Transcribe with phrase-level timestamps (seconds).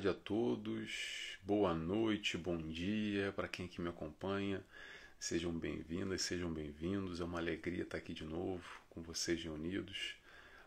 [0.00, 4.64] tarde a todos, boa noite, bom dia para quem aqui me acompanha.
[5.18, 7.20] Sejam bem-vindas, sejam bem-vindos.
[7.20, 10.14] É uma alegria estar aqui de novo com vocês reunidos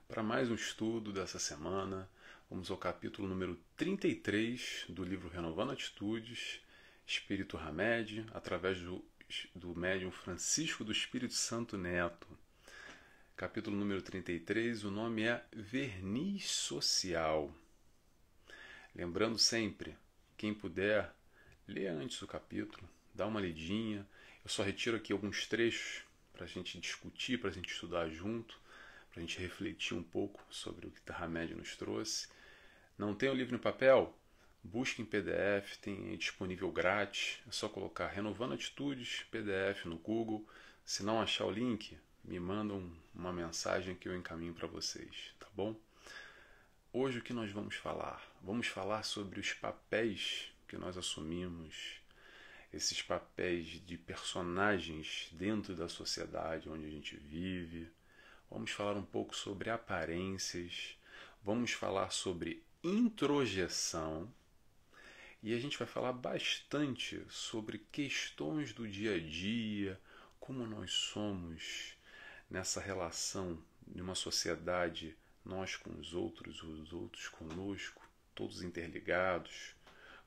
[0.07, 2.07] para mais um estudo dessa semana.
[2.47, 6.59] Vamos ao capítulo número 33 do livro Renovando Atitudes,
[7.07, 9.03] Espírito Hamed, através do,
[9.55, 12.27] do médium Francisco do Espírito Santo Neto.
[13.35, 17.51] Capítulo número 33, o nome é Verniz Social.
[18.95, 19.97] Lembrando sempre,
[20.37, 21.11] quem puder,
[21.67, 24.07] lê antes o capítulo, dá uma lidinha.
[24.43, 28.59] Eu só retiro aqui alguns trechos para a gente discutir, para a gente estudar junto,
[29.09, 32.27] para a gente refletir um pouco sobre o que Hamed nos trouxe.
[32.95, 34.15] Não tem o livro em papel?
[34.63, 37.39] Busque em PDF, tem disponível grátis.
[37.47, 40.47] É só colocar Renovando Atitudes, PDF no Google.
[40.85, 45.47] Se não achar o link, me mandam uma mensagem que eu encaminho para vocês, tá
[45.55, 45.75] bom?
[46.91, 48.32] Hoje o que nós vamos falar?
[48.45, 52.01] Vamos falar sobre os papéis que nós assumimos,
[52.73, 57.89] esses papéis de personagens dentro da sociedade onde a gente vive.
[58.51, 60.97] Vamos falar um pouco sobre aparências,
[61.41, 64.29] vamos falar sobre introjeção
[65.41, 69.97] e a gente vai falar bastante sobre questões do dia a dia,
[70.37, 71.95] como nós somos
[72.49, 75.15] nessa relação de uma sociedade
[75.45, 78.02] nós com os outros, os outros conosco,
[78.35, 79.75] todos interligados,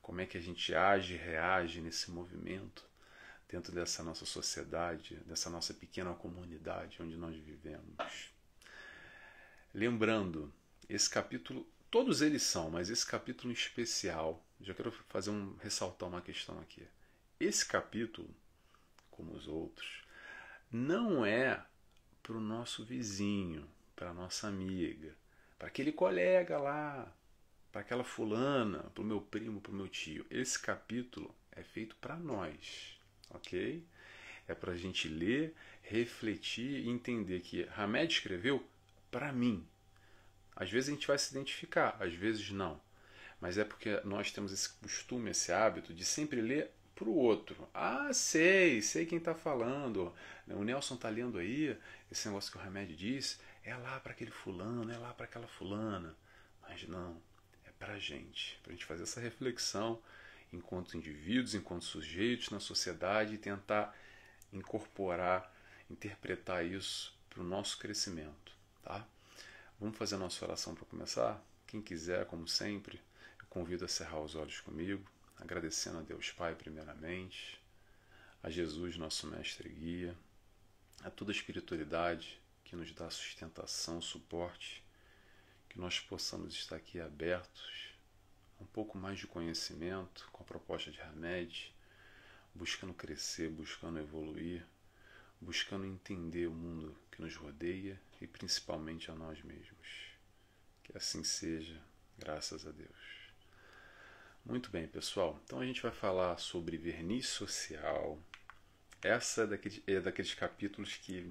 [0.01, 2.87] como é que a gente age e reage nesse movimento
[3.49, 8.33] dentro dessa nossa sociedade, dessa nossa pequena comunidade onde nós vivemos.
[9.73, 10.53] Lembrando,
[10.89, 16.09] esse capítulo, todos eles são, mas esse capítulo em especial, já quero fazer um ressaltar
[16.09, 16.87] uma questão aqui.
[17.39, 18.29] Esse capítulo,
[19.11, 20.03] como os outros,
[20.71, 21.65] não é
[22.23, 25.15] para o nosso vizinho, para nossa amiga,
[25.59, 27.13] para aquele colega lá,
[27.77, 30.25] para aquela fulana, para o meu primo, para o meu tio.
[30.31, 33.87] Esse capítulo é feito para nós, ok?
[34.49, 38.67] É para a gente ler, refletir e entender que Hamed escreveu
[39.11, 39.69] para mim.
[40.55, 42.81] Às vezes a gente vai se identificar, às vezes não.
[43.39, 47.69] Mas é porque nós temos esse costume, esse hábito de sempre ler para o outro.
[47.75, 50.15] Ah, sei, sei quem está falando.
[50.49, 51.79] O Nelson está lendo aí
[52.11, 53.39] esse negócio que o Remédio diz.
[53.63, 56.17] É lá para aquele fulano, é lá para aquela fulana.
[56.63, 57.21] Mas não,
[57.79, 58.59] para a gente.
[58.63, 60.01] Para a gente fazer essa reflexão
[60.53, 63.97] enquanto indivíduos, enquanto sujeitos na sociedade e tentar
[64.53, 65.53] incorporar,
[65.91, 68.53] interpretar isso para o nosso crescimento.
[68.83, 69.07] Tá?
[69.79, 71.43] Vamos fazer a nossa oração para começar?
[71.67, 73.01] Quem quiser, como sempre,
[73.39, 75.05] eu convido a cerrar os olhos comigo
[75.39, 77.61] agradecendo a Deus Pai, primeiramente,
[78.43, 80.19] a Jesus, nosso mestre e guia,
[81.03, 84.83] a toda a espiritualidade que nos dá sustentação, suporte,
[85.77, 87.91] que nós possamos estar aqui abertos
[88.59, 91.71] a um pouco mais de conhecimento com a proposta de Hamed,
[92.55, 94.65] buscando crescer, buscando evoluir,
[95.39, 100.17] buscando entender o mundo que nos rodeia e principalmente a nós mesmos.
[100.83, 101.79] Que assim seja,
[102.17, 103.31] graças a Deus.
[104.47, 105.39] Muito bem, pessoal.
[105.45, 108.19] Então a gente vai falar sobre verniz social.
[109.03, 111.31] Essa é daqueles, é daqueles capítulos que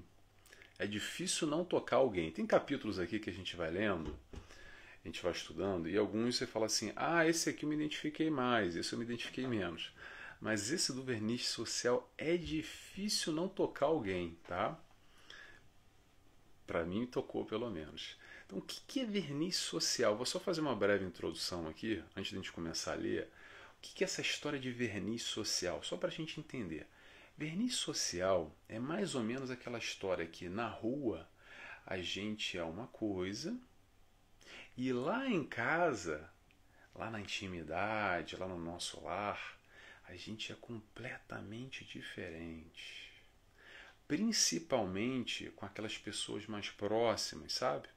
[0.78, 2.30] é difícil não tocar alguém.
[2.30, 4.16] Tem capítulos aqui que a gente vai lendo,
[5.04, 8.30] a gente vai estudando, e alguns você fala assim: ah, esse aqui eu me identifiquei
[8.30, 9.92] mais, esse eu me identifiquei menos.
[10.40, 14.78] Mas esse do verniz social é difícil não tocar alguém, tá?
[16.66, 18.16] Para mim tocou pelo menos.
[18.44, 20.16] Então, o que é verniz social?
[20.16, 23.28] Vou só fazer uma breve introdução aqui, antes de a gente começar a ler.
[23.78, 25.82] O que é essa história de verniz social?
[25.82, 26.86] Só para a gente entender.
[27.36, 31.28] Verniz social é mais ou menos aquela história que na rua
[31.84, 33.58] a gente é uma coisa
[34.76, 36.30] e lá em casa,
[36.94, 39.58] lá na intimidade, lá no nosso lar,
[40.04, 43.12] a gente é completamente diferente.
[44.08, 47.88] Principalmente com aquelas pessoas mais próximas, sabe?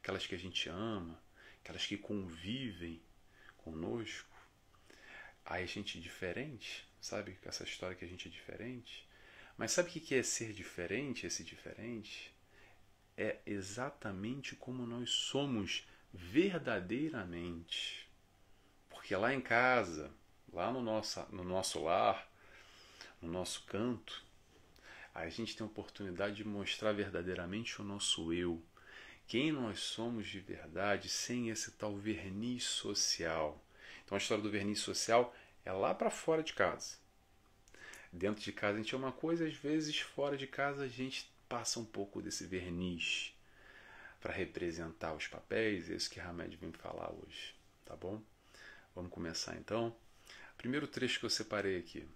[0.00, 1.22] aquelas que a gente ama,
[1.62, 3.00] aquelas que convivem
[3.58, 4.34] conosco,
[5.44, 7.38] aí a gente é diferente, sabe?
[7.44, 9.08] Essa história que a gente é diferente.
[9.56, 12.32] Mas sabe o que é ser diferente, esse diferente?
[13.16, 18.08] É exatamente como nós somos verdadeiramente.
[18.88, 20.10] Porque lá em casa,
[20.52, 22.30] lá no nosso, no nosso lar,
[23.20, 24.24] no nosso canto,
[25.14, 28.62] a gente tem a oportunidade de mostrar verdadeiramente o nosso eu,
[29.26, 33.62] quem nós somos de verdade sem esse tal verniz social.
[34.04, 36.96] Então a história do verniz social é lá para fora de casa.
[38.12, 41.30] Dentro de casa a gente é uma coisa, às vezes fora de casa a gente
[41.48, 43.34] passa um pouco desse verniz
[44.20, 47.54] para representar os papéis, é isso que Hamed vem falar hoje,
[47.84, 48.20] tá bom?
[48.94, 49.96] Vamos começar então.
[50.58, 52.06] Primeiro trecho que eu separei aqui.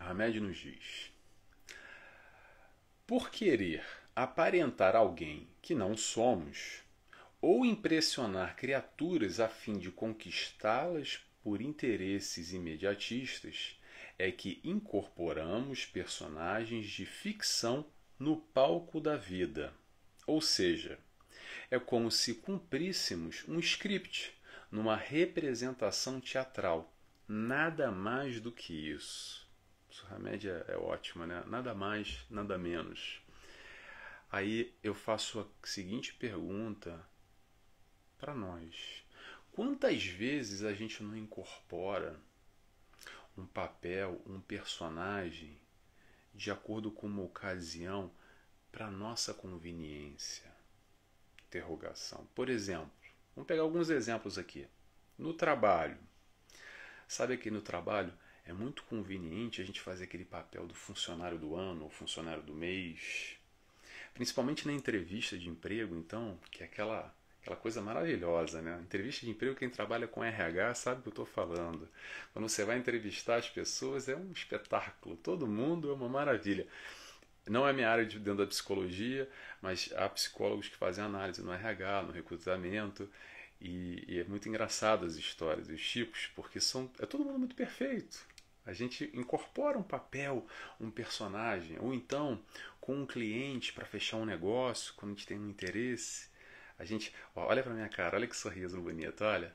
[0.00, 1.12] Hamed nos diz:
[3.06, 3.84] Por querer
[4.14, 6.82] aparentar alguém que não somos,
[7.40, 13.78] ou impressionar criaturas a fim de conquistá-las por interesses imediatistas,
[14.18, 17.86] é que incorporamos personagens de ficção
[18.18, 19.72] no palco da vida.
[20.26, 20.98] Ou seja,
[21.70, 24.36] é como se cumpríssemos um script
[24.72, 26.92] numa representação teatral.
[27.28, 29.48] Nada mais do que isso.
[30.10, 31.44] A média é ótima, né?
[31.46, 33.22] Nada mais, nada menos.
[34.32, 37.08] Aí eu faço a seguinte pergunta
[38.18, 39.05] para nós:
[39.56, 42.20] quantas vezes a gente não incorpora
[43.38, 45.58] um papel, um personagem,
[46.34, 48.12] de acordo com uma ocasião,
[48.70, 50.44] para nossa conveniência?
[51.46, 52.28] Interrogação.
[52.34, 52.92] Por exemplo,
[53.34, 54.68] vamos pegar alguns exemplos aqui.
[55.16, 55.96] No trabalho,
[57.08, 58.12] sabe que no trabalho
[58.44, 62.52] é muito conveniente a gente fazer aquele papel do funcionário do ano ou funcionário do
[62.52, 63.38] mês,
[64.12, 68.78] principalmente na entrevista de emprego, então, que é aquela aquela coisa maravilhosa, né?
[68.82, 71.88] Entrevista de emprego, quem trabalha com RH sabe o que eu estou falando.
[72.32, 75.16] Quando você vai entrevistar as pessoas, é um espetáculo.
[75.16, 76.66] Todo mundo é uma maravilha.
[77.48, 79.30] Não é minha área de dentro da psicologia,
[79.62, 83.08] mas há psicólogos que fazem análise no RH, no recrutamento,
[83.60, 87.54] e, e é muito engraçado as histórias, os tipos, porque são é todo mundo muito
[87.54, 88.18] perfeito.
[88.66, 90.44] A gente incorpora um papel,
[90.80, 92.42] um personagem, ou então
[92.80, 96.28] com um cliente para fechar um negócio, quando a gente tem um interesse.
[96.78, 99.54] A gente, ó, olha para minha cara, olha que sorriso bonito, olha.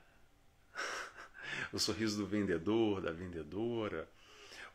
[1.72, 4.10] o sorriso do vendedor, da vendedora.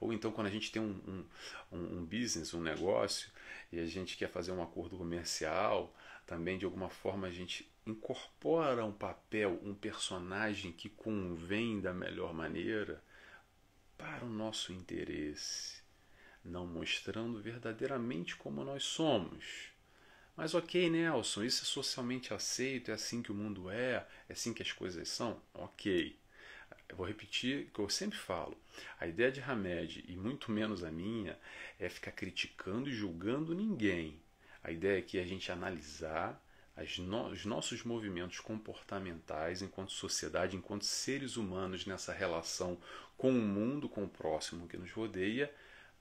[0.00, 1.26] Ou então quando a gente tem um,
[1.72, 3.31] um, um business, um negócio,
[3.72, 5.94] e a gente quer fazer um acordo comercial,
[6.26, 12.34] também de alguma forma a gente incorpora um papel, um personagem que convém da melhor
[12.34, 13.02] maneira
[13.96, 15.82] para o nosso interesse,
[16.44, 19.75] não mostrando verdadeiramente como nós somos
[20.36, 24.52] mas ok, Nelson, isso é socialmente aceito, é assim que o mundo é, é assim
[24.52, 25.40] que as coisas são?
[25.54, 26.16] Ok.
[26.88, 28.56] Eu vou repetir o que eu sempre falo.
[29.00, 31.38] A ideia de Hamed, e muito menos a minha,
[31.80, 34.20] é ficar criticando e julgando ninguém.
[34.62, 36.40] A ideia é que a gente analisar
[36.98, 42.78] no, os nossos movimentos comportamentais enquanto sociedade, enquanto seres humanos nessa relação
[43.16, 45.52] com o mundo, com o próximo que nos rodeia,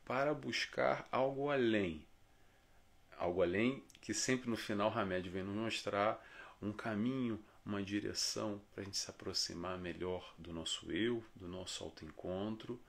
[0.04, 2.06] para buscar algo além,
[3.18, 6.24] algo além que sempre no final Hamed vem nos mostrar
[6.62, 11.84] um caminho, uma direção para a gente se aproximar melhor do nosso eu, do nosso
[11.84, 12.80] autoencontro,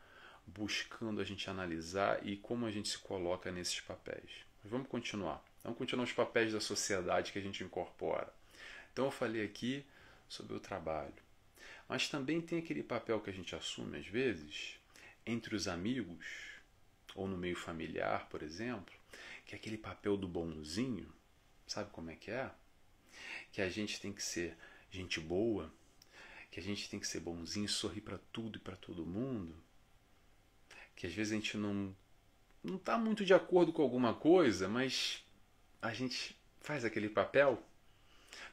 [0.47, 4.45] buscando a gente analisar e como a gente se coloca nesses papéis.
[4.63, 5.43] Mas vamos continuar.
[5.63, 8.33] Vamos continuar os papéis da sociedade que a gente incorpora.
[8.93, 9.85] Então eu falei aqui
[10.29, 11.15] sobre o trabalho.
[11.89, 14.79] Mas também tem aquele papel que a gente assume às vezes
[15.25, 16.46] entre os amigos
[17.17, 18.95] ou no meio familiar, por exemplo,
[19.45, 21.11] que é aquele papel do bonzinho,
[21.67, 22.51] sabe como é que é?
[23.51, 24.57] Que a gente tem que ser
[24.91, 25.73] gente boa,
[26.51, 29.55] que a gente tem que ser bonzinho, sorrir para tudo e para todo mundo,
[30.95, 31.95] que às vezes a gente não
[32.63, 35.25] não está muito de acordo com alguma coisa, mas
[35.81, 37.63] a gente faz aquele papel,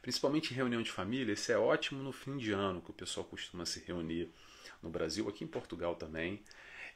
[0.04, 3.25] principalmente em reunião de família, isso é ótimo no fim de ano, que o pessoal
[3.25, 4.31] costuma se reunir
[4.83, 6.43] no Brasil, aqui em Portugal também.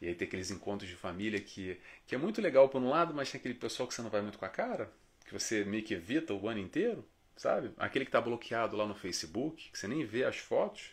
[0.02, 3.14] E aí tem aqueles encontros de família que, que é muito legal por um lado,
[3.14, 4.92] mas tem aquele pessoal que você não vai muito com a cara,
[5.26, 7.72] que você meio que evita o ano inteiro, sabe?
[7.78, 10.92] Aquele que está bloqueado lá no Facebook, que você nem vê as fotos,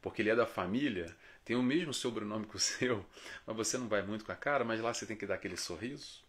[0.00, 3.06] porque ele é da família, tem o mesmo sobrenome que o seu,
[3.46, 5.56] mas você não vai muito com a cara, mas lá você tem que dar aquele
[5.56, 6.22] sorriso.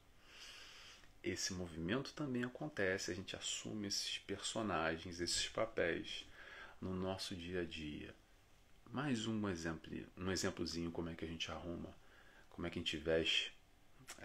[1.24, 6.26] Esse movimento também acontece, a gente assume esses personagens, esses papéis
[6.82, 8.14] no nosso dia a dia.
[8.92, 12.03] Mais um exemplo, um exemplozinho como é que a gente arruma
[12.54, 13.52] como é que a gente veste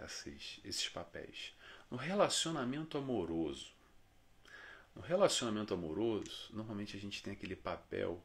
[0.05, 1.53] esses, esses papéis.
[1.91, 3.73] No relacionamento amoroso,
[4.95, 8.23] no relacionamento amoroso, normalmente a gente tem aquele papel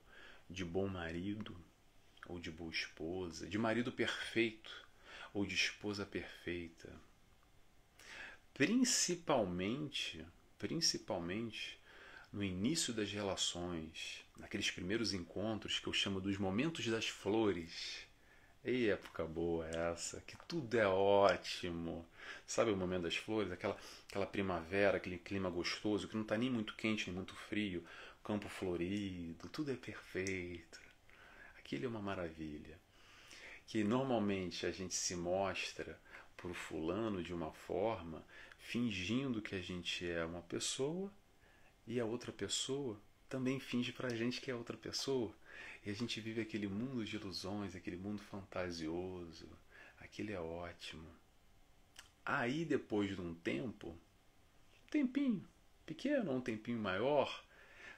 [0.49, 1.57] de bom marido
[2.27, 4.71] ou de boa esposa, de marido perfeito
[5.33, 6.93] ou de esposa perfeita.
[8.53, 10.25] Principalmente,
[10.59, 11.79] principalmente
[12.31, 18.05] no início das relações, naqueles primeiros encontros que eu chamo dos momentos das flores
[18.63, 22.05] e época boa essa, que tudo é ótimo.
[22.47, 23.77] Sabe o momento das flores, aquela,
[24.07, 27.83] aquela primavera, aquele clima gostoso, que não está nem muito quente nem muito frio,
[28.23, 30.79] campo florido, tudo é perfeito.
[31.59, 32.79] Aquilo é uma maravilha.
[33.67, 35.99] Que normalmente a gente se mostra
[36.37, 38.25] para o fulano de uma forma,
[38.59, 41.11] fingindo que a gente é uma pessoa
[41.85, 45.33] e a outra pessoa também finge para a gente que é outra pessoa.
[45.85, 49.49] E a gente vive aquele mundo de ilusões, aquele mundo fantasioso.
[49.99, 51.07] Aquilo é ótimo.
[52.25, 55.45] Aí, depois de um tempo, um tempinho
[55.85, 57.43] pequeno, um tempinho maior,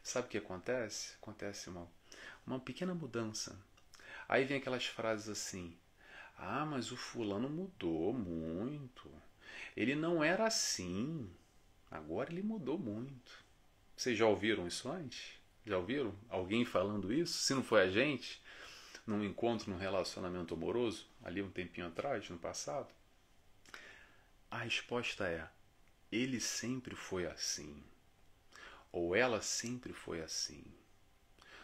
[0.02, 1.16] sabe o que acontece?
[1.22, 1.88] Acontece uma,
[2.46, 3.60] uma pequena mudança.
[4.28, 5.78] Aí vem aquelas frases assim:
[6.38, 9.12] Ah, mas o fulano mudou muito.
[9.78, 11.30] Ele não era assim.
[11.92, 13.46] Agora ele mudou muito.
[13.96, 15.40] Vocês já ouviram isso antes?
[15.66, 17.40] Já ouviram alguém falando isso?
[17.40, 18.42] Se não foi a gente,
[19.06, 22.94] num encontro, num relacionamento amoroso, ali um tempinho atrás, no passado?
[24.52, 25.50] A resposta é:
[26.12, 27.84] ele sempre foi assim.
[28.92, 30.64] Ou ela sempre foi assim.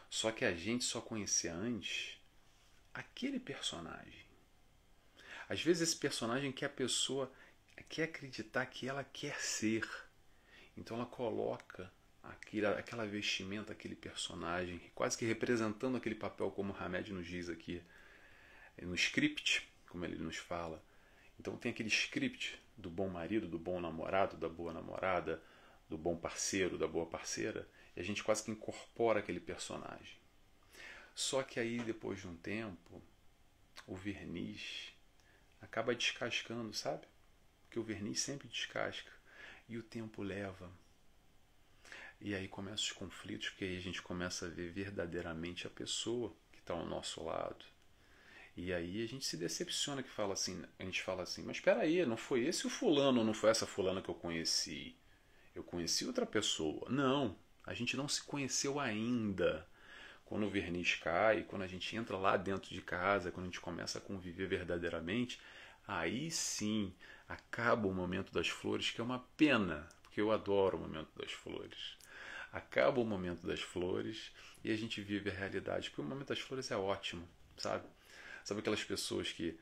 [0.09, 2.19] Só que a gente só conhecia antes
[2.93, 4.25] aquele personagem.
[5.47, 7.31] Às vezes esse personagem que a pessoa
[7.87, 9.87] quer acreditar que ela quer ser.
[10.75, 11.91] Então ela coloca
[12.23, 17.81] aquela, vestimenta, aquele personagem, quase que representando aquele papel, como Hamed nos diz aqui,
[18.81, 20.83] no script, como ele nos fala.
[21.39, 25.41] Então tem aquele script do bom marido, do bom namorado, da boa namorada,
[25.89, 30.17] do bom parceiro, da boa parceira, e a gente quase que incorpora aquele personagem.
[31.13, 33.01] Só que aí, depois de um tempo,
[33.85, 34.93] o verniz
[35.61, 37.05] acaba descascando, sabe?
[37.63, 39.11] Porque o verniz sempre descasca
[39.67, 40.71] e o tempo leva.
[42.23, 46.31] E aí começam os conflitos, porque aí a gente começa a ver verdadeiramente a pessoa
[46.51, 47.65] que está ao nosso lado.
[48.55, 51.81] E aí a gente se decepciona que fala assim, a gente fala assim, mas espera
[51.81, 54.95] aí, não foi esse o fulano, não foi essa fulana que eu conheci.
[55.55, 56.87] Eu conheci outra pessoa.
[56.89, 57.35] Não,
[57.65, 59.67] a gente não se conheceu ainda.
[60.23, 63.59] Quando o verniz cai, quando a gente entra lá dentro de casa, quando a gente
[63.59, 65.41] começa a conviver verdadeiramente,
[65.87, 66.93] aí sim
[67.27, 71.31] acaba o momento das flores, que é uma pena, porque eu adoro o momento das
[71.31, 71.97] flores.
[72.51, 74.31] Acaba o momento das flores
[74.63, 77.27] e a gente vive a realidade, porque o momento das flores é ótimo,
[77.57, 77.85] sabe?
[78.43, 79.57] Sabe aquelas pessoas que,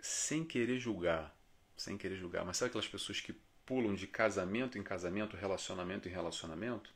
[0.00, 1.36] sem querer julgar,
[1.76, 3.34] sem querer julgar, mas sabe aquelas pessoas que
[3.66, 6.92] pulam de casamento em casamento, relacionamento em relacionamento?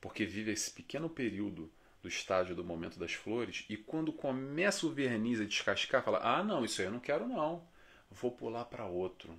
[0.00, 4.92] Porque vive esse pequeno período do estágio do momento das flores e quando começa o
[4.92, 7.66] verniz a descascar, fala: Ah, não, isso aí eu não quero, não.
[8.10, 9.38] Vou pular para outro.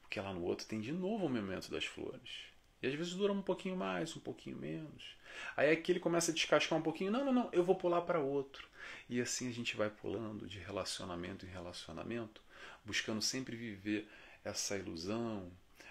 [0.00, 2.48] Porque lá no outro tem de novo o momento das flores.
[2.82, 5.16] E às vezes dura um pouquinho mais, um pouquinho menos.
[5.56, 7.10] Aí aqui ele começa a descascar um pouquinho.
[7.10, 8.68] Não, não, não, eu vou pular para outro.
[9.08, 12.40] E assim a gente vai pulando de relacionamento em relacionamento,
[12.84, 14.08] buscando sempre viver
[14.44, 15.50] essa ilusão,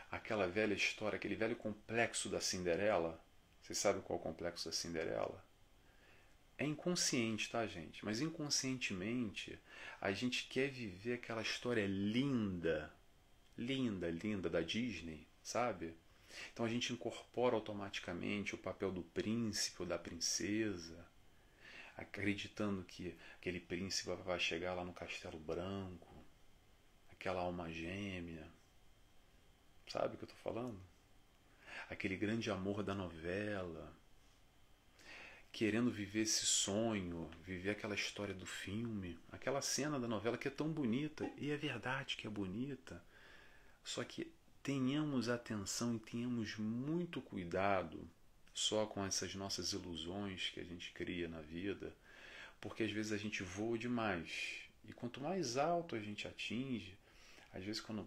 [0.10, 3.20] aquela velha história, aquele velho complexo da Cinderela.
[3.62, 5.44] Vocês sabem qual é o complexo da Cinderela?
[6.58, 8.04] É inconsciente, tá, gente?
[8.04, 9.60] Mas inconscientemente
[10.02, 12.92] a gente quer viver aquela história linda,
[13.58, 15.94] linda, linda da Disney, sabe?
[16.54, 21.06] Então a gente incorpora automaticamente o papel do príncipe ou da princesa,
[21.96, 26.14] acreditando que aquele príncipe vai chegar lá no Castelo Branco,
[27.12, 28.48] aquela alma gêmea.
[29.88, 30.80] Sabe o que eu estou falando?
[31.90, 33.96] Aquele grande amor da novela,
[35.52, 40.52] querendo viver esse sonho, viver aquela história do filme, aquela cena da novela que é
[40.52, 43.04] tão bonita, e é verdade que é bonita,
[43.84, 44.32] só que
[44.68, 48.06] tenhamos atenção e tenhamos muito cuidado
[48.54, 51.96] só com essas nossas ilusões que a gente cria na vida,
[52.60, 54.64] porque às vezes a gente voa demais.
[54.84, 56.98] E quanto mais alto a gente atinge,
[57.54, 58.06] às vezes quando,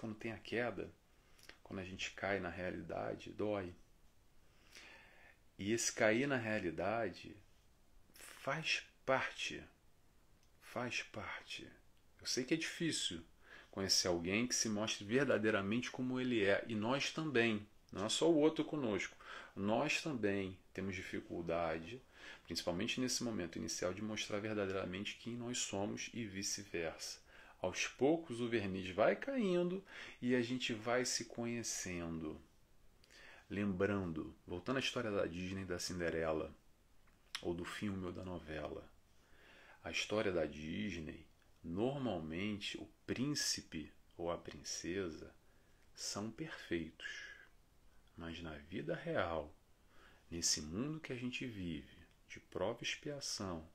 [0.00, 0.90] quando tem a queda,
[1.62, 3.72] quando a gente cai na realidade, dói.
[5.56, 7.36] E esse cair na realidade
[8.18, 9.62] faz parte.
[10.60, 11.64] Faz parte.
[12.20, 13.24] Eu sei que é difícil,
[13.76, 16.64] conhecer alguém que se mostre verdadeiramente como ele é.
[16.66, 19.14] E nós também, não é só o outro conosco,
[19.54, 22.00] nós também temos dificuldade,
[22.46, 27.18] principalmente nesse momento inicial, de mostrar verdadeiramente quem nós somos e vice-versa.
[27.60, 29.84] Aos poucos o verniz vai caindo
[30.22, 32.40] e a gente vai se conhecendo.
[33.50, 36.50] Lembrando, voltando à história da Disney da Cinderela,
[37.42, 38.90] ou do filme ou da novela,
[39.84, 41.26] a história da Disney
[41.62, 45.34] Normalmente, o príncipe ou a princesa
[45.94, 47.08] são perfeitos,
[48.16, 49.54] mas na vida real,
[50.30, 51.96] nesse mundo que a gente vive,
[52.28, 53.68] de prova e expiação,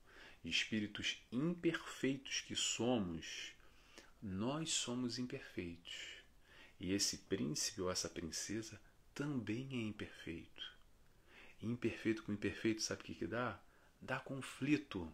[0.44, 3.54] de espíritos imperfeitos que somos,
[4.22, 6.22] nós somos imperfeitos.
[6.80, 8.80] E esse príncipe ou essa princesa
[9.14, 10.72] também é imperfeito.
[11.62, 13.60] E imperfeito com imperfeito, sabe o que, que dá?
[14.02, 15.12] Dá conflito,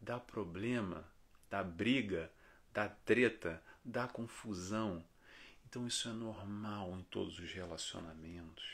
[0.00, 1.06] dá problema,
[1.54, 2.32] da briga,
[2.72, 5.04] da treta, da confusão.
[5.64, 8.64] Então isso é normal em todos os relacionamentos.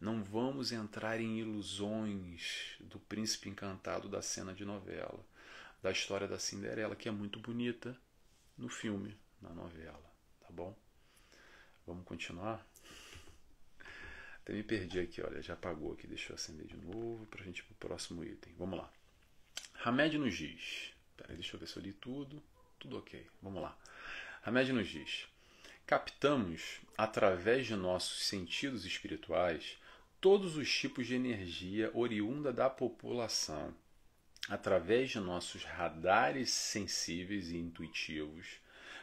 [0.00, 5.26] Não vamos entrar em ilusões do príncipe encantado da cena de novela,
[5.82, 7.98] da história da Cinderela, que é muito bonita
[8.56, 10.78] no filme, na novela, tá bom?
[11.84, 12.64] Vamos continuar?
[14.40, 17.44] Até me perdi aqui, olha, já apagou aqui, deixa eu acender de novo para a
[17.44, 18.54] gente ir para o próximo item.
[18.56, 18.88] Vamos lá.
[19.84, 20.96] Hamed nos diz.
[21.28, 22.42] Deixa eu ver se eu li tudo.
[22.78, 23.26] Tudo ok.
[23.42, 23.76] Vamos lá.
[24.44, 25.26] Hamed nos diz:
[25.86, 29.78] Captamos, através de nossos sentidos espirituais,
[30.20, 33.74] todos os tipos de energia oriunda da população.
[34.48, 38.60] Através de nossos radares sensíveis e intuitivos,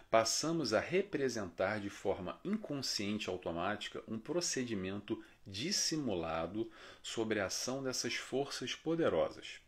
[0.10, 6.72] passamos a representar de forma inconsciente automática um procedimento dissimulado
[7.04, 9.60] sobre a ação dessas forças poderosas.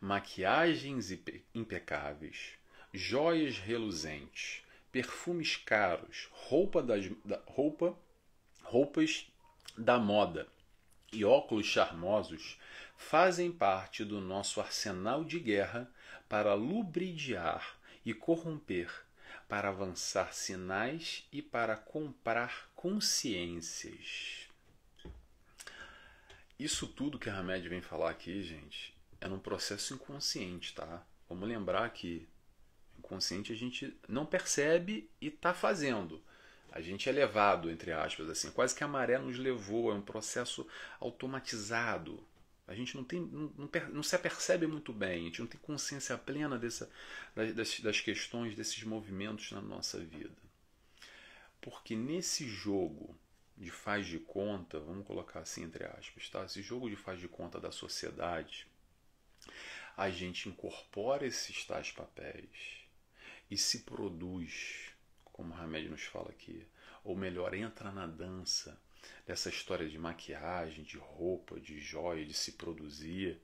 [0.00, 1.10] Maquiagens
[1.54, 2.52] impecáveis,
[2.92, 7.94] joias reluzentes, perfumes caros, roupa das, da, roupa,
[8.62, 9.30] roupas
[9.76, 10.48] da moda
[11.12, 12.58] e óculos charmosos
[12.96, 15.90] fazem parte do nosso arsenal de guerra
[16.28, 18.90] para lubridiar e corromper,
[19.48, 24.48] para avançar sinais e para comprar consciências.
[26.58, 31.04] Isso tudo que a Hamed vem falar aqui, gente, é num processo inconsciente, tá?
[31.28, 32.28] Vamos lembrar que
[32.98, 36.22] inconsciente a gente não percebe e está fazendo.
[36.72, 40.02] A gente é levado, entre aspas, assim, quase que a maré nos levou, é um
[40.02, 40.66] processo
[41.00, 42.24] automatizado.
[42.68, 45.58] A gente não, tem, não, não, não se apercebe muito bem, a gente não tem
[45.60, 46.88] consciência plena dessa,
[47.34, 50.36] das, das questões, desses movimentos na nossa vida.
[51.60, 53.18] Porque nesse jogo
[53.58, 56.44] de faz de conta, vamos colocar assim entre aspas, tá?
[56.44, 58.66] Esse jogo de faz de conta da sociedade,
[59.96, 62.80] a gente incorpora esses tais papéis
[63.50, 64.92] e se produz,
[65.24, 66.66] como Hamed nos fala aqui,
[67.02, 68.80] ou melhor, entra na dança
[69.26, 73.40] dessa história de maquiagem, de roupa, de joia, de se produzir.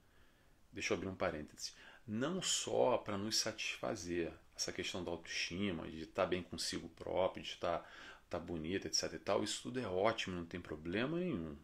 [0.71, 1.75] Deixa eu abrir um parênteses.
[2.07, 7.49] Não só para nos satisfazer, essa questão da autoestima, de estar bem consigo próprio, de
[7.49, 7.87] estar
[8.29, 11.57] tá bonita, etc e tal, isso tudo é ótimo, não tem problema nenhum.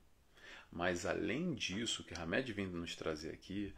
[0.71, 3.73] Mas além disso, o que Hamed vem nos trazer aqui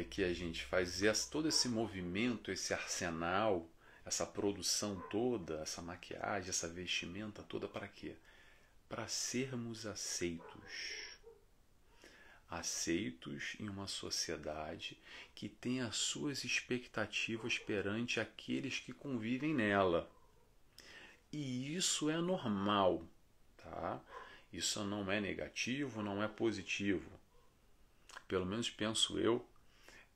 [0.00, 3.68] é que a gente faz esse, todo esse movimento, esse arsenal,
[4.04, 8.16] essa produção toda, essa maquiagem, essa vestimenta toda para quê?
[8.88, 11.18] Para sermos aceitos.
[12.48, 14.98] Aceitos em uma sociedade
[15.34, 20.10] que tem as suas expectativas perante aqueles que convivem nela.
[21.32, 23.06] E isso é normal,
[23.56, 24.00] tá?
[24.52, 27.08] Isso não é negativo, não é positivo.
[28.26, 29.46] Pelo menos penso eu,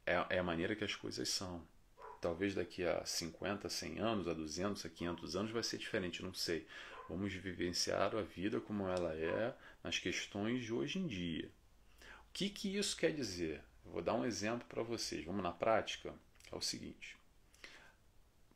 [0.06, 1.66] é, é a maneira que as coisas são.
[2.20, 6.32] Talvez daqui a 50, 100 anos, a 200, a 500 anos vai ser diferente, não
[6.32, 6.66] sei.
[7.08, 11.50] Vamos vivenciar a vida como ela é nas questões de hoje em dia.
[12.28, 13.62] O que, que isso quer dizer?
[13.84, 15.24] Vou dar um exemplo para vocês.
[15.24, 16.14] Vamos na prática?
[16.50, 17.16] É o seguinte: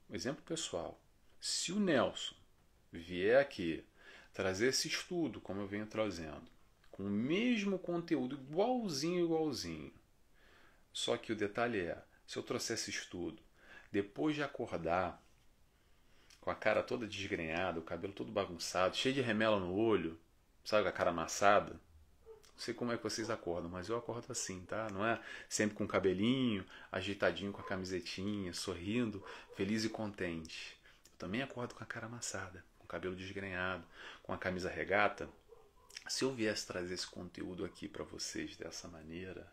[0.08, 0.98] um exemplo pessoal.
[1.40, 2.34] Se o Nelson
[2.90, 3.84] vier aqui
[4.32, 6.50] trazer esse estudo, como eu venho trazendo,
[6.90, 9.92] com o mesmo conteúdo, igualzinho, igualzinho,
[10.98, 13.42] só que o detalhe é: se eu trouxesse estudo,
[13.90, 15.22] depois de acordar,
[16.40, 20.18] com a cara toda desgrenhada, o cabelo todo bagunçado, cheio de remela no olho,
[20.64, 24.30] sabe, com a cara amassada, não sei como é que vocês acordam, mas eu acordo
[24.32, 24.88] assim, tá?
[24.90, 29.24] Não é sempre com o cabelinho, ajeitadinho com a camisetinha, sorrindo,
[29.56, 30.78] feliz e contente.
[31.12, 33.84] Eu também acordo com a cara amassada cabelo desgrenhado,
[34.22, 35.28] com a camisa regata,
[36.08, 39.46] se eu viesse trazer esse conteúdo aqui para vocês dessa maneira,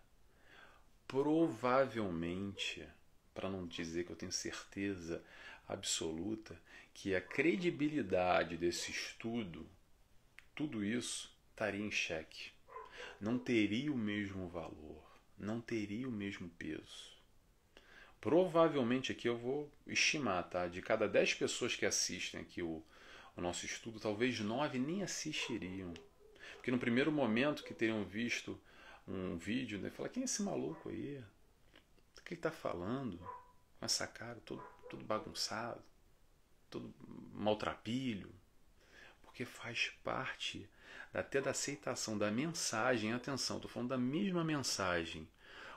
[1.08, 2.88] provavelmente,
[3.34, 5.24] para não dizer que eu tenho certeza
[5.68, 6.60] absoluta,
[6.94, 9.68] que a credibilidade desse estudo,
[10.56, 12.52] tudo isso estaria em xeque.
[13.20, 15.04] Não teria o mesmo valor,
[15.38, 17.16] não teria o mesmo peso.
[18.22, 20.68] Provavelmente aqui eu vou estimar, tá?
[20.68, 22.82] De cada 10 pessoas que assistem aqui o,
[23.36, 25.94] o nosso estudo, talvez nove nem assistiriam.
[26.56, 28.60] Porque no primeiro momento que teriam visto
[29.08, 31.24] um vídeo, né, fala, quem é esse maluco aí?
[32.18, 33.18] O que ele está falando?
[33.80, 35.84] Com essa cara, todo, todo bagunçado,
[36.70, 36.94] todo
[37.34, 38.34] maltrapilho.
[39.22, 40.68] Porque faz parte
[41.14, 43.14] até da aceitação da mensagem.
[43.14, 45.28] Atenção, estou falando da mesma mensagem.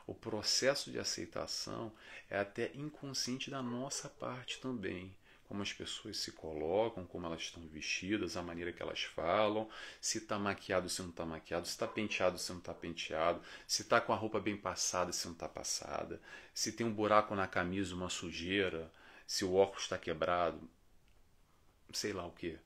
[0.06, 1.92] O processo de aceitação
[2.30, 5.14] é até inconsciente da nossa parte também
[5.48, 9.68] como as pessoas se colocam, como elas estão vestidas, a maneira que elas falam,
[10.00, 13.82] se está maquiado, se não está maquiado, se está penteado, se não está penteado, se
[13.82, 16.20] está com a roupa bem passada, se não está passada,
[16.52, 18.92] se tem um buraco na camisa, uma sujeira,
[19.26, 20.60] se o óculos está quebrado,
[21.92, 22.58] sei lá o que.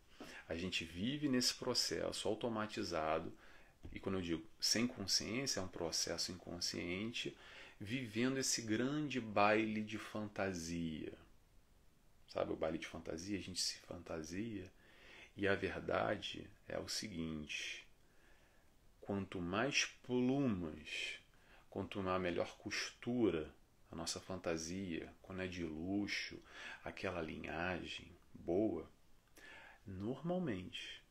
[0.49, 3.33] A gente vive nesse processo automatizado
[3.93, 7.37] e quando eu digo sem consciência, é um processo inconsciente,
[7.81, 11.13] vivendo esse grande baile de fantasia.
[12.33, 13.39] Sabe o baile de fantasia?
[13.39, 14.73] A gente se fantasia.
[15.37, 17.87] E a verdade é o seguinte:
[19.03, 21.21] quanto mais plumas,
[21.69, 23.55] quanto uma melhor costura
[23.91, 26.43] a nossa fantasia, quando é de luxo,
[26.83, 28.91] aquela linhagem boa,
[29.87, 31.03] normalmente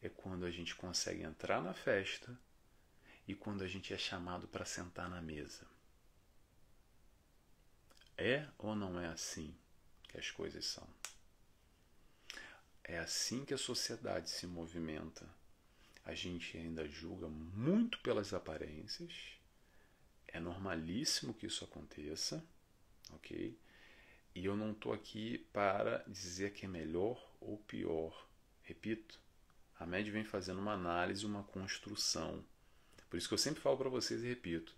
[0.00, 2.34] é quando a gente consegue entrar na festa
[3.28, 5.66] e quando a gente é chamado para sentar na mesa.
[8.16, 9.54] É ou não é assim
[10.10, 10.86] que as coisas são?
[12.82, 15.24] É assim que a sociedade se movimenta.
[16.04, 19.12] A gente ainda julga muito pelas aparências.
[20.26, 22.44] É normalíssimo que isso aconteça,
[23.12, 23.56] ok?
[24.34, 28.26] E eu não estou aqui para dizer que é melhor ou pior.
[28.62, 29.20] Repito,
[29.78, 32.44] a média vem fazendo uma análise, uma construção.
[33.08, 34.74] Por isso que eu sempre falo para vocês e repito: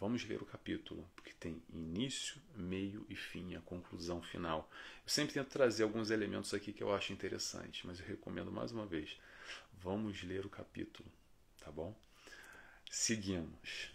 [0.00, 4.70] vamos ler o capítulo, porque tem início, meio e fim, a conclusão final.
[5.04, 8.72] Eu sempre tento trazer alguns elementos aqui que eu acho interessantes, mas eu recomendo mais
[8.72, 9.18] uma vez:
[9.72, 11.10] vamos ler o capítulo,
[11.58, 11.96] tá bom?
[12.90, 13.90] Seguimos.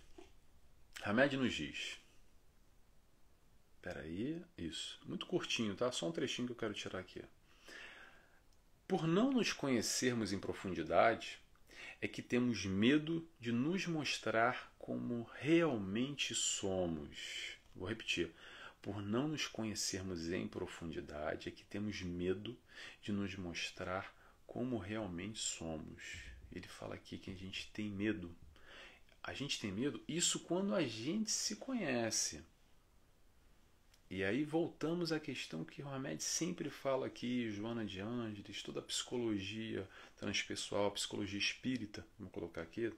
[1.03, 1.99] Hamed nos diz.
[3.75, 4.99] Espera aí, isso.
[5.05, 5.89] Muito curtinho, tá?
[5.91, 7.23] Só um trechinho que eu quero tirar aqui.
[8.85, 11.39] Por não nos conhecermos em profundidade,
[12.01, 17.57] é que temos medo de nos mostrar como realmente somos.
[17.75, 18.31] Vou repetir.
[18.81, 22.57] Por não nos conhecermos em profundidade, é que temos medo
[23.01, 24.13] de nos mostrar
[24.47, 26.01] como realmente somos.
[26.51, 28.33] Ele fala aqui que a gente tem medo.
[29.21, 32.41] A gente tem medo, isso quando a gente se conhece.
[34.09, 38.79] E aí voltamos à questão que o Hamed sempre fala aqui, Joana de Ângeles, toda
[38.79, 42.91] a psicologia transpessoal, psicologia espírita, vamos colocar aqui,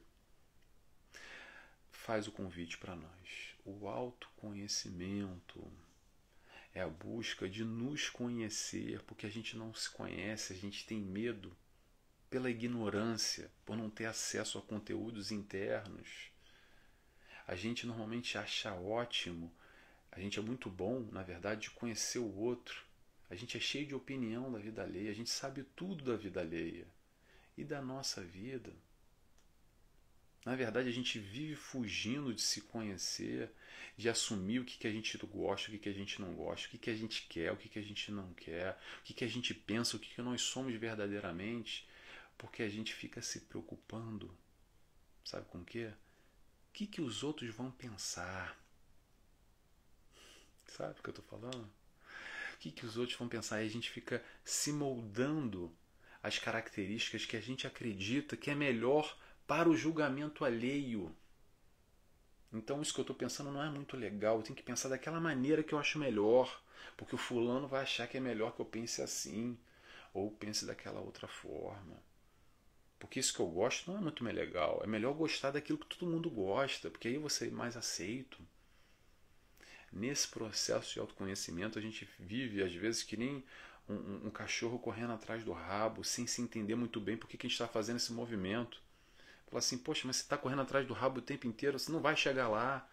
[1.91, 3.55] faz o convite para nós.
[3.65, 5.61] O autoconhecimento
[6.73, 11.01] é a busca de nos conhecer, porque a gente não se conhece, a gente tem
[11.01, 11.51] medo
[12.29, 16.31] pela ignorância, por não ter acesso a conteúdos internos.
[17.45, 19.53] A gente normalmente acha ótimo
[20.11, 22.83] a gente é muito bom, na verdade, de conhecer o outro.
[23.29, 26.41] A gente é cheio de opinião da vida alheia, a gente sabe tudo da vida
[26.41, 26.85] alheia
[27.57, 28.73] e da nossa vida.
[30.43, 33.51] Na verdade, a gente vive fugindo de se conhecer,
[33.95, 36.67] de assumir o que, que a gente gosta, o que, que a gente não gosta,
[36.67, 39.13] o que, que a gente quer, o que, que a gente não quer, o que,
[39.13, 41.87] que a gente pensa, o que, que nós somos verdadeiramente,
[42.37, 44.35] porque a gente fica se preocupando,
[45.23, 45.91] sabe com o quê?
[46.69, 48.60] O que, que os outros vão pensar?
[50.71, 51.69] Sabe o que eu estou falando?
[52.53, 53.61] O que, que os outros vão pensar?
[53.61, 55.71] E a gente fica se moldando
[56.23, 61.13] as características que a gente acredita que é melhor para o julgamento alheio.
[62.53, 64.37] Então, isso que eu estou pensando não é muito legal.
[64.37, 66.61] Eu tenho que pensar daquela maneira que eu acho melhor.
[66.95, 69.57] Porque o fulano vai achar que é melhor que eu pense assim.
[70.13, 72.01] Ou pense daquela outra forma.
[72.97, 74.79] Porque isso que eu gosto não é muito legal.
[74.83, 76.89] É melhor gostar daquilo que todo mundo gosta.
[76.89, 78.41] Porque aí você é mais aceito.
[79.91, 83.43] Nesse processo de autoconhecimento, a gente vive, às vezes, que nem
[83.89, 87.35] um, um, um cachorro correndo atrás do rabo, sem se entender muito bem por que,
[87.35, 88.81] a gente está fazendo esse movimento.
[89.47, 91.99] Fala assim, poxa, mas você está correndo atrás do rabo o tempo inteiro, você não
[91.99, 92.87] vai chegar lá.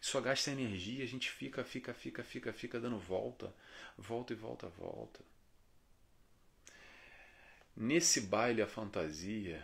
[0.00, 3.54] Só gasta energia, a gente fica, fica, fica, fica, fica dando volta,
[3.98, 5.20] volta e volta, volta.
[7.76, 9.62] Nesse baile a fantasia,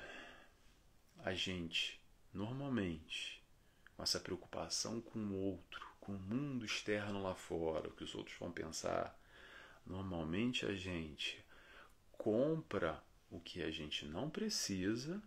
[1.25, 1.99] a gente,
[2.35, 3.43] normalmente,
[3.97, 8.15] com essa preocupação com o outro, com o mundo externo lá fora, o que os
[8.15, 9.19] outros vão pensar,
[9.85, 11.45] normalmente a gente
[12.13, 15.21] compra o que a gente não precisa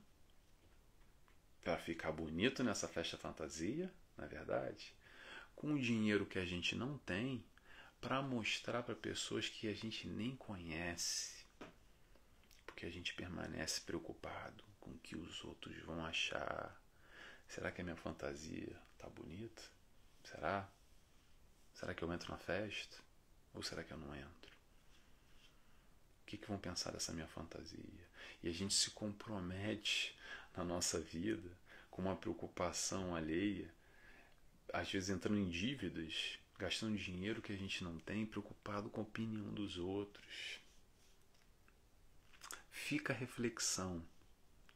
[1.61, 4.95] para ficar bonito nessa festa fantasia, na é verdade,
[5.53, 7.43] com o dinheiro que a gente não tem
[7.99, 11.45] para mostrar para pessoas que a gente nem conhece,
[12.65, 16.81] porque a gente permanece preocupado com o que os outros vão achar.
[17.49, 19.77] Será que a minha fantasia tá bonita?
[20.29, 20.69] Será?
[21.73, 22.97] Será que eu entro na festa?
[23.53, 24.53] Ou será que eu não entro?
[26.21, 28.07] O que, que vão pensar dessa minha fantasia?
[28.43, 30.15] E a gente se compromete
[30.55, 31.49] na nossa vida
[31.89, 33.73] com uma preocupação alheia,
[34.71, 39.03] às vezes entrando em dívidas, gastando dinheiro que a gente não tem, preocupado com a
[39.03, 40.59] opinião dos outros.
[42.69, 44.05] Fica a reflexão.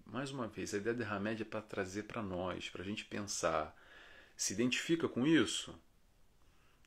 [0.05, 3.05] Mais uma vez, a ideia de Hamed é para trazer para nós, para a gente
[3.05, 3.77] pensar.
[4.35, 5.77] Se identifica com isso?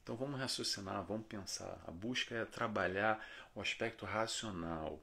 [0.02, 1.82] Então vamos raciocinar, vamos pensar.
[1.86, 5.02] A busca é trabalhar o aspecto racional.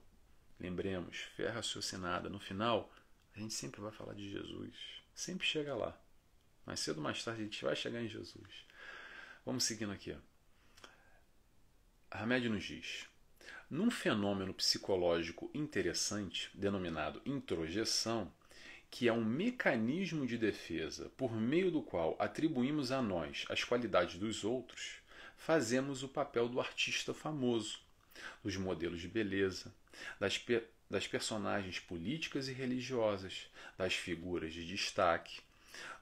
[0.60, 2.30] Lembremos, fé raciocinada.
[2.30, 2.92] No final,
[3.36, 4.76] a gente sempre vai falar de Jesus.
[5.14, 5.98] Sempre chega lá.
[6.66, 8.66] Mais cedo ou mais tarde a gente vai chegar em Jesus.
[9.46, 10.16] Vamos seguindo aqui.
[12.10, 13.08] Remédio nos diz:
[13.70, 18.32] num fenômeno psicológico interessante, denominado introjeção,
[18.94, 24.20] que é um mecanismo de defesa por meio do qual atribuímos a nós as qualidades
[24.20, 24.98] dos outros,
[25.36, 27.80] fazemos o papel do artista famoso,
[28.44, 29.74] dos modelos de beleza,
[30.20, 35.42] das, pe das personagens políticas e religiosas, das figuras de destaque,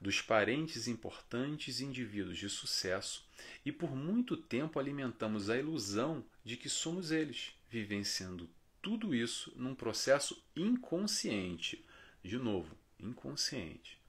[0.01, 3.25] dos parentes importantes e indivíduos de sucesso,
[3.65, 8.49] e por muito tempo alimentamos a ilusão de que somos eles, vivenciando
[8.82, 11.86] tudo isso num processo inconsciente.
[12.23, 14.00] De novo, inconsciente.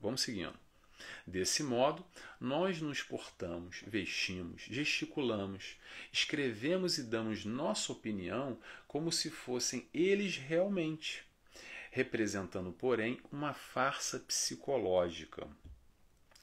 [0.00, 0.58] Vamos seguindo.
[1.26, 2.04] Desse modo,
[2.40, 5.76] nós nos portamos, vestimos, gesticulamos,
[6.12, 11.24] escrevemos e damos nossa opinião como se fossem eles realmente,
[11.90, 15.46] representando, porém, uma farsa psicológica.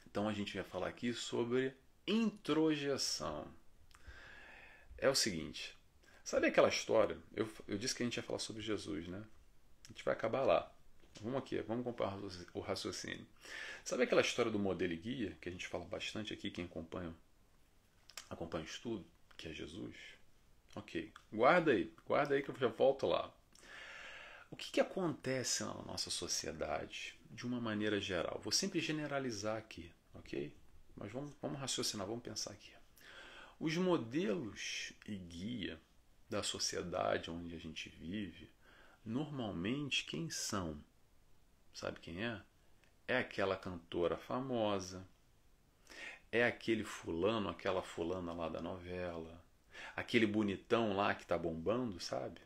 [0.07, 1.73] Então a gente vai falar aqui sobre
[2.07, 3.47] introjeção.
[4.97, 5.77] É o seguinte,
[6.23, 7.17] sabe aquela história?
[7.35, 9.23] Eu, eu disse que a gente ia falar sobre Jesus, né?
[9.83, 10.74] A gente vai acabar lá.
[11.21, 12.17] Vamos aqui, vamos comparar
[12.53, 13.25] o raciocínio.
[13.83, 17.13] Sabe aquela história do modelo e guia, que a gente fala bastante aqui, quem acompanha,
[18.29, 19.05] acompanha o estudo,
[19.37, 19.95] que é Jesus?
[20.75, 23.33] Ok, guarda aí, guarda aí que eu já volto lá.
[24.51, 28.39] O que, que acontece na nossa sociedade de uma maneira geral?
[28.43, 30.53] Vou sempre generalizar aqui, ok?
[30.95, 32.71] Mas vamos, vamos raciocinar, vamos pensar aqui.
[33.59, 35.79] Os modelos e guia
[36.29, 38.49] da sociedade onde a gente vive,
[39.03, 40.83] normalmente quem são?
[41.75, 42.41] Sabe quem é?
[43.05, 45.05] É aquela cantora famosa,
[46.31, 49.43] é aquele fulano, aquela fulana lá da novela,
[49.93, 52.39] aquele bonitão lá que tá bombando, sabe?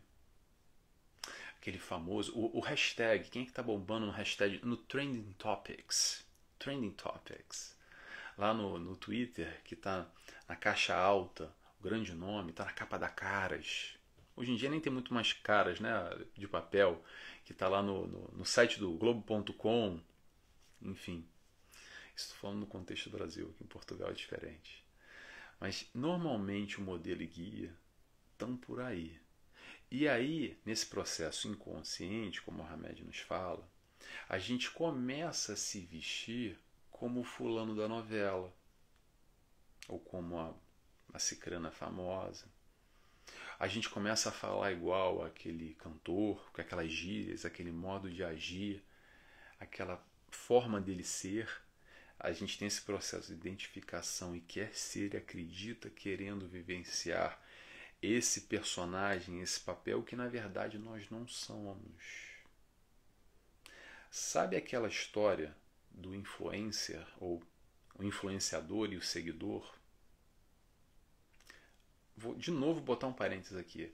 [1.57, 6.25] Aquele famoso, o, o hashtag, quem é que tá bombando no hashtag, no Trending Topics,
[6.57, 7.77] Trending Topics,
[8.35, 10.07] lá no, no Twitter, que tá
[10.47, 13.95] na caixa alta, o grande nome, tá na capa da Caras.
[14.35, 15.91] Hoje em dia nem tem muito mais caras, né,
[16.33, 17.03] de papel
[17.49, 19.99] que está lá no, no, no, site do Globo.com,
[20.83, 21.27] enfim.
[22.15, 24.85] Estou falando no contexto do Brasil, aqui em Portugal é diferente.
[25.59, 27.75] Mas normalmente o modelo e guia
[28.33, 29.19] estão por aí.
[29.89, 33.67] E aí, nesse processo inconsciente, como o Hamed nos fala,
[34.27, 36.55] a gente começa a se vestir
[36.91, 38.53] como o fulano da novela,
[39.87, 40.53] ou como a,
[41.11, 42.45] a cicrana famosa
[43.59, 48.81] a gente começa a falar igual aquele cantor, com aquelas gírias, aquele modo de agir,
[49.59, 51.49] aquela forma dele ser.
[52.17, 57.37] A gente tem esse processo de identificação e quer ser e acredita querendo vivenciar
[58.01, 62.29] esse personagem, esse papel que na verdade nós não somos.
[64.09, 65.53] Sabe aquela história
[65.91, 67.43] do influencer ou
[67.95, 69.78] o influenciador e o seguidor?
[72.19, 73.93] Vou de novo botar um parênteses aqui.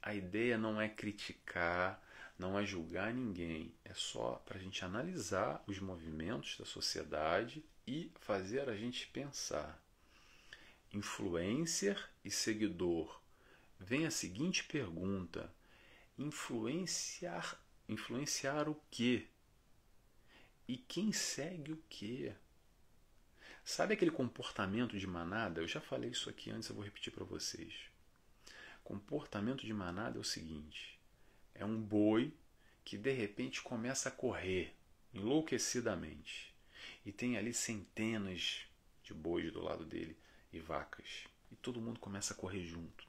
[0.00, 2.02] A ideia não é criticar,
[2.38, 8.10] não é julgar ninguém, é só para a gente analisar os movimentos da sociedade e
[8.18, 9.78] fazer a gente pensar.
[10.90, 13.20] Influencer e seguidor.
[13.78, 15.54] Vem a seguinte pergunta:
[16.16, 19.26] influenciar, influenciar o quê?
[20.66, 22.32] E quem segue o quê?
[23.66, 25.60] Sabe aquele comportamento de manada?
[25.60, 27.74] Eu já falei isso aqui antes, eu vou repetir para vocês.
[28.84, 30.96] Comportamento de manada é o seguinte:
[31.52, 32.32] é um boi
[32.84, 34.72] que de repente começa a correr
[35.12, 36.54] enlouquecidamente
[37.04, 38.60] e tem ali centenas
[39.02, 40.16] de bois do lado dele
[40.52, 43.04] e vacas e todo mundo começa a correr junto,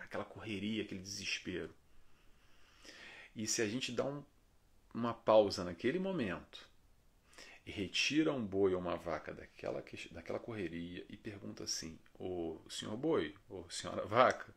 [0.00, 1.74] aquela correria, aquele desespero.
[3.34, 4.22] E se a gente dá um,
[4.92, 6.70] uma pausa naquele momento
[7.64, 13.36] retira um boi ou uma vaca daquela, daquela correria e pergunta assim: Ô senhor boi,
[13.48, 14.54] ô senhora vaca,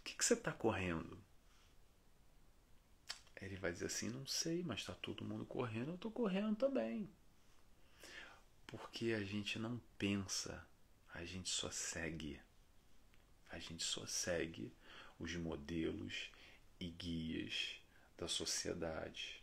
[0.00, 1.18] o que, que você está correndo?
[3.40, 7.08] Ele vai dizer assim: Não sei, mas está todo mundo correndo, eu estou correndo também.
[8.66, 10.66] Porque a gente não pensa,
[11.14, 12.40] a gente só segue.
[13.50, 14.70] A gente só segue
[15.18, 16.30] os modelos
[16.78, 17.80] e guias
[18.18, 19.37] da sociedade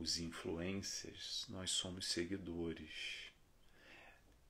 [0.00, 3.30] os influencers, nós somos seguidores.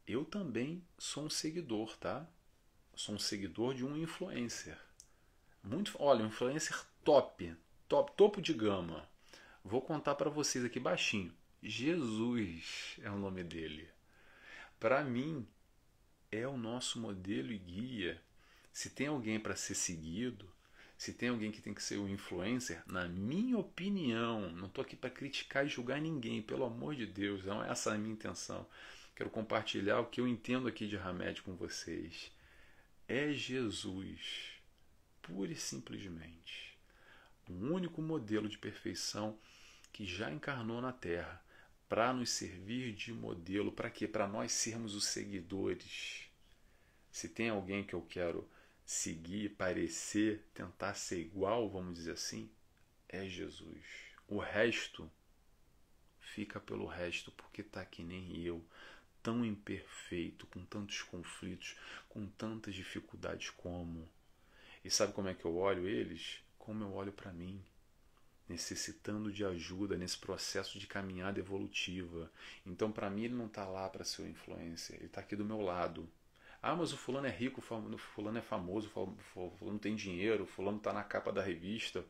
[0.06, 2.26] Eu também sou um seguidor, tá?
[2.94, 4.78] Sou um seguidor de um influencer.
[5.62, 7.54] Muito, olha, um influencer top,
[7.88, 9.08] top, topo de gama.
[9.64, 11.34] Vou contar para vocês aqui baixinho.
[11.62, 13.88] Jesus é o nome dele.
[14.78, 15.46] Para mim
[16.30, 18.22] é o nosso modelo e guia.
[18.72, 20.48] Se tem alguém para ser seguido,
[21.00, 24.94] Se tem alguém que tem que ser o influencer, na minha opinião, não estou aqui
[24.94, 28.66] para criticar e julgar ninguém, pelo amor de Deus, não é essa a minha intenção.
[29.16, 32.30] Quero compartilhar o que eu entendo aqui de Hamed com vocês.
[33.08, 34.60] É Jesus,
[35.22, 36.78] pura e simplesmente,
[37.48, 39.38] o único modelo de perfeição
[39.94, 41.42] que já encarnou na Terra
[41.88, 44.06] para nos servir de modelo, para quê?
[44.06, 46.26] Para nós sermos os seguidores.
[47.10, 48.46] Se tem alguém que eu quero
[48.90, 52.50] seguir, parecer, tentar ser igual, vamos dizer assim,
[53.08, 53.84] é Jesus.
[54.26, 55.08] O resto
[56.18, 58.60] fica pelo resto, porque está que nem eu,
[59.22, 61.76] tão imperfeito, com tantos conflitos,
[62.08, 64.08] com tantas dificuldades como.
[64.84, 66.40] E sabe como é que eu olho eles?
[66.58, 67.64] Como eu olho para mim
[68.48, 72.28] necessitando de ajuda nesse processo de caminhada evolutiva.
[72.66, 75.44] Então, para mim, ele não está lá para ser o influencer, ele está aqui do
[75.44, 76.10] meu lado.
[76.62, 78.90] Ah, mas o fulano é rico, o fulano é famoso,
[79.34, 82.04] o fulano tem dinheiro, o fulano está na capa da revista.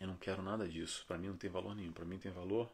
[0.00, 1.04] Eu não quero nada disso.
[1.06, 1.92] Para mim não tem valor nenhum.
[1.92, 2.70] Para mim tem valor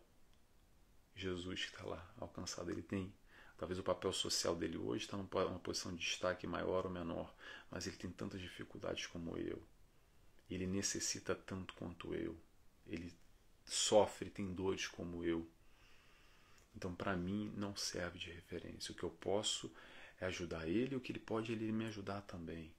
[1.15, 2.71] Jesus que está lá, alcançado.
[2.71, 3.13] Ele tem.
[3.57, 7.33] Talvez o papel social dele hoje está numa posição de destaque maior ou menor,
[7.71, 9.63] mas ele tem tantas dificuldades como eu.
[10.51, 12.37] Ele necessita tanto quanto eu.
[12.87, 13.15] Ele
[13.65, 15.49] sofre, tem dores como eu.
[16.77, 18.93] Então, para mim, não serve de referência.
[18.93, 19.73] O que eu posso
[20.21, 22.75] é ajudar ele, o que ele pode ele me ajudar também.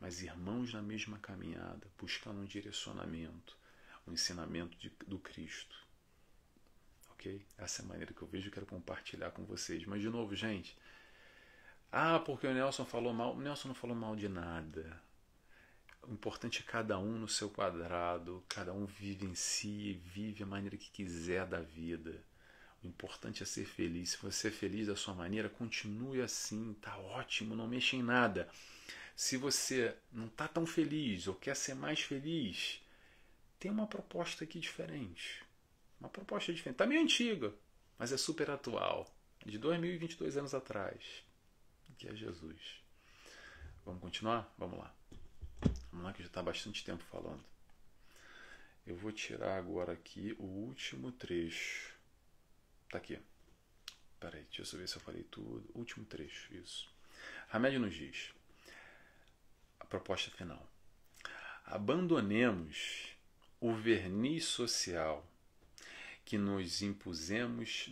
[0.00, 3.56] Mas irmãos na mesma caminhada, buscando um direcionamento,
[4.06, 5.76] um ensinamento de, do Cristo.
[7.10, 7.44] Ok?
[7.56, 9.84] Essa é a maneira que eu vejo e quero compartilhar com vocês.
[9.86, 10.76] Mas, de novo, gente.
[11.90, 13.34] Ah, porque o Nelson falou mal.
[13.34, 15.02] O Nelson não falou mal de nada.
[16.02, 20.46] O importante é cada um no seu quadrado, cada um vive em si, vive a
[20.46, 22.24] maneira que quiser da vida.
[22.82, 24.10] O importante é ser feliz.
[24.10, 28.48] Se você é feliz da sua maneira, continue assim, tá ótimo, não mexa em nada.
[29.16, 32.80] Se você não está tão feliz ou quer ser mais feliz,
[33.58, 35.42] tem uma proposta aqui diferente.
[36.00, 36.74] Uma proposta diferente.
[36.74, 37.52] Está meio antiga,
[37.98, 39.12] mas é super atual.
[39.44, 41.24] De 2022 anos atrás.
[41.98, 42.80] Que é Jesus.
[43.84, 44.52] Vamos continuar?
[44.56, 44.94] Vamos lá.
[45.90, 47.42] Vamos lá que já está bastante tempo falando.
[48.86, 51.97] Eu vou tirar agora aqui o último trecho.
[52.90, 53.18] Tá aqui.
[54.18, 55.64] Peraí, deixa eu ver se eu falei tudo.
[55.74, 56.90] Último trecho, isso.
[57.50, 58.32] Hamed nos diz.
[59.78, 60.66] A proposta final.
[61.64, 63.14] Abandonemos
[63.60, 65.26] o verniz social
[66.24, 67.90] que nos impusemos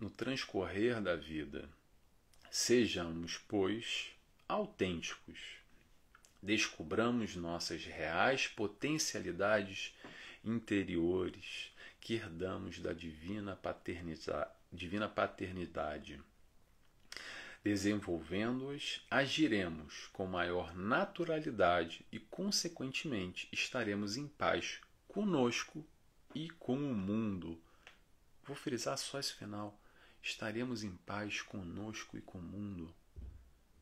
[0.00, 1.68] no transcorrer da vida.
[2.50, 4.12] Sejamos, pois,
[4.48, 5.58] autênticos
[6.42, 9.94] descubramos nossas reais potencialidades
[10.44, 16.20] interiores que herdamos da divina paternidade, divina paternidade.
[17.62, 25.84] Desenvolvendo-as, agiremos com maior naturalidade e, consequentemente, estaremos em paz conosco
[26.34, 27.60] e com o mundo.
[28.44, 29.78] Vou frisar só esse final.
[30.22, 32.94] Estaremos em paz conosco e com o mundo.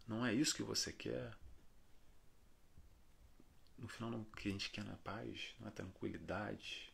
[0.09, 1.37] Não é isso que você quer?
[3.79, 6.92] no final não, o que a gente quer não é paz, não é tranquilidade,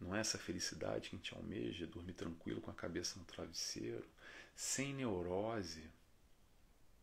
[0.00, 4.06] não é essa felicidade que a gente almeja, dormir tranquilo com a cabeça no travesseiro,
[4.54, 5.90] sem neurose,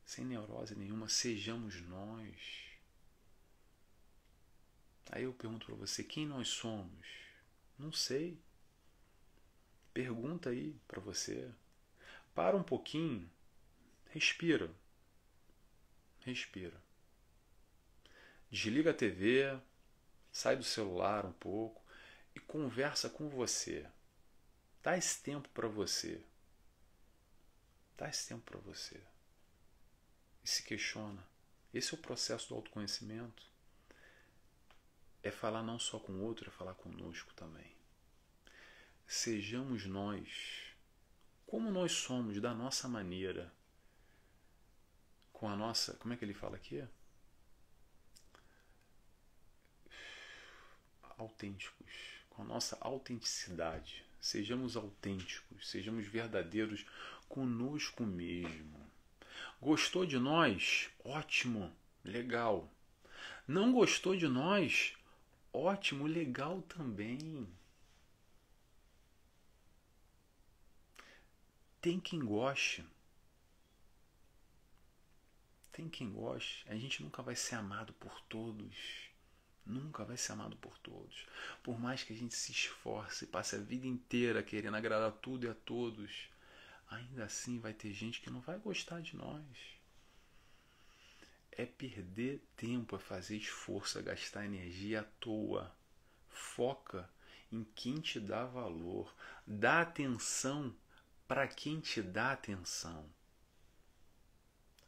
[0.06, 2.66] sem neurose nenhuma, sejamos nós.
[5.12, 7.08] Aí eu pergunto para você, quem nós somos?
[7.78, 8.40] Não sei.
[9.94, 11.52] Pergunta aí para você.
[12.34, 13.30] Para um pouquinho,
[14.10, 14.74] respira.
[16.22, 16.82] Respira.
[18.50, 19.60] Desliga a TV,
[20.32, 21.85] sai do celular um pouco
[22.36, 23.90] e conversa com você.
[24.84, 26.22] Dá esse tempo para você.
[27.98, 29.02] Dá esse tempo para você.
[30.44, 31.26] E se questiona.
[31.74, 33.44] Esse é o processo do autoconhecimento.
[35.24, 37.74] É falar não só com o outro, é falar conosco também.
[39.08, 40.76] Sejamos nós,
[41.48, 43.52] como nós somos, da nossa maneira,
[45.32, 45.94] com a nossa.
[45.96, 46.84] Como é que ele fala aqui?
[51.18, 54.04] autênticos, com a nossa autenticidade.
[54.20, 56.86] Sejamos autênticos, sejamos verdadeiros
[57.30, 58.86] conosco mesmo.
[59.62, 60.90] Gostou de nós?
[61.04, 61.74] Ótimo,
[62.04, 62.70] legal.
[63.48, 64.94] Não gostou de nós?
[65.54, 67.48] Ótimo, legal também.
[71.80, 72.84] Tem quem goste.
[75.72, 76.66] Tem quem goste.
[76.68, 79.06] A gente nunca vai ser amado por todos
[79.66, 81.26] nunca vai ser amado por todos.
[81.64, 85.50] Por mais que a gente se esforce, passe a vida inteira querendo agradar tudo e
[85.50, 86.30] a todos,
[86.90, 89.44] ainda assim vai ter gente que não vai gostar de nós.
[91.58, 95.74] é perder tempo, é fazer esforço, é gastar energia à toa.
[96.30, 97.10] Foca
[97.52, 99.14] em quem te dá valor.
[99.48, 100.76] Dá atenção
[101.28, 103.10] para quem te dá atenção.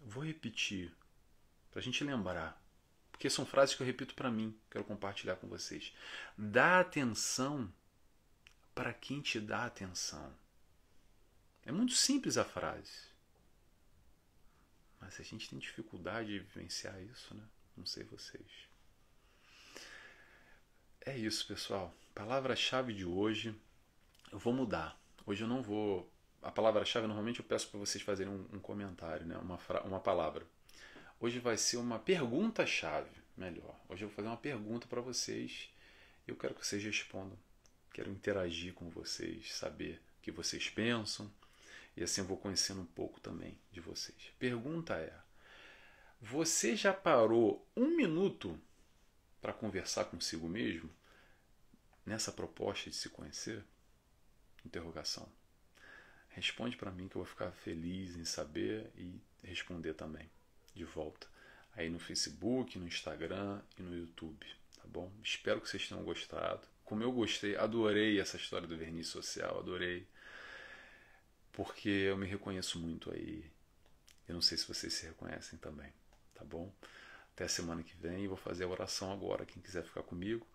[0.02, 0.94] Vou repetir,
[1.72, 2.62] para a gente lembrar,
[3.18, 5.92] porque são frases que eu repito para mim, quero compartilhar com vocês.
[6.38, 7.74] Dá atenção
[8.76, 10.32] para quem te dá atenção.
[11.66, 13.08] É muito simples a frase.
[15.02, 17.42] Mas a gente tem dificuldade de vivenciar isso, né?
[17.76, 18.46] Não sei vocês.
[21.02, 21.92] É isso, pessoal.
[22.14, 23.60] Palavra-chave de hoje.
[24.32, 24.96] Eu vou mudar.
[25.26, 26.08] Hoje eu não vou.
[26.44, 29.36] A palavra-chave normalmente eu peço para vocês fazerem um, um comentário, né?
[29.40, 29.82] uma, fra...
[29.82, 30.46] uma palavra.
[31.20, 33.76] Hoje vai ser uma pergunta-chave, melhor.
[33.90, 35.68] Hoje eu vou fazer uma pergunta para vocês.
[36.28, 37.36] Eu quero que vocês respondam.
[37.92, 41.32] Quero interagir com vocês, saber o que vocês pensam
[41.96, 44.32] e assim eu vou conhecendo um pouco também de vocês.
[44.38, 45.12] Pergunta é:
[46.22, 48.56] você já parou um minuto
[49.42, 50.88] para conversar consigo mesmo
[52.06, 53.64] nessa proposta de se conhecer?
[54.64, 55.28] Interrogação.
[56.30, 60.30] Responde para mim que eu vou ficar feliz em saber e responder também
[60.78, 61.28] de volta
[61.76, 65.12] aí no Facebook, no Instagram e no YouTube, tá bom?
[65.24, 66.62] Espero que vocês tenham gostado.
[66.84, 70.08] Como eu gostei, adorei essa história do verniz social, adorei
[71.58, 73.44] porque eu me reconheço muito aí.
[74.28, 75.92] Eu não sei se vocês se reconhecem também,
[76.36, 76.72] tá bom?
[77.34, 78.28] Até a semana que vem.
[78.28, 79.44] Vou fazer a oração agora.
[79.44, 80.46] Quem quiser ficar comigo,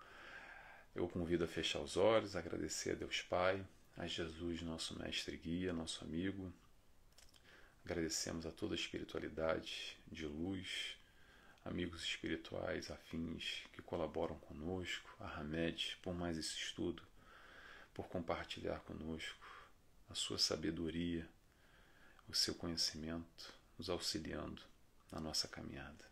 [0.94, 3.66] eu convido a fechar os olhos, agradecer a Deus Pai,
[3.96, 6.52] a Jesus, nosso mestre guia, nosso amigo.
[7.84, 10.96] Agradecemos a toda a espiritualidade de luz,
[11.64, 17.02] amigos espirituais afins que colaboram conosco, a Hamed por mais esse estudo,
[17.92, 19.46] por compartilhar conosco
[20.08, 21.28] a sua sabedoria,
[22.28, 24.62] o seu conhecimento, nos auxiliando
[25.10, 26.04] na nossa caminhada.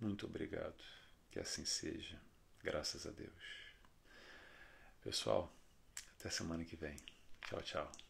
[0.00, 0.82] Muito obrigado.
[1.30, 2.20] Que assim seja.
[2.62, 3.32] Graças a Deus.
[5.02, 5.52] Pessoal,
[6.18, 6.96] até semana que vem.
[7.42, 8.05] Tchau, tchau.